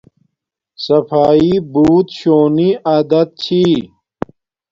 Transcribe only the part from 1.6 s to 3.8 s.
بوت شونی عادت چھی